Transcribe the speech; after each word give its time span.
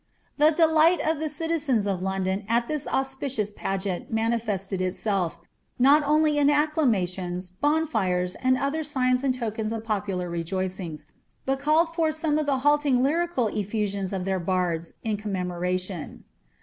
The 0.39 0.49
delight 0.49 0.99
of 0.99 1.19
the 1.19 1.29
citizens 1.29 1.85
of 1.85 2.01
London 2.01 2.43
at 2.49 2.67
this 2.67 2.87
auspicious 2.87 3.51
pagaaot 3.51 4.09
manifested 4.09 4.81
itself, 4.81 5.37
not 5.77 6.01
only 6.07 6.39
in 6.39 6.49
acclamations, 6.49 7.51
bonfires, 7.51 8.33
and 8.33 8.57
other 8.57 8.79
fieiia 8.81 9.23
and 9.23 9.31
tokens 9.35 9.71
of 9.71 9.83
popular 9.83 10.27
rejoicings, 10.27 11.05
but 11.45 11.59
called 11.59 11.93
forth 11.93 12.15
some 12.15 12.39
of 12.39 12.47
the 12.47 12.57
halt 12.65 12.83
ing 12.87 13.03
lyrical 13.03 13.49
effusions 13.49 14.11
of 14.11 14.25
their 14.25 14.39
bards, 14.39 14.95
in 15.03 15.17
commemoration. 15.17 16.23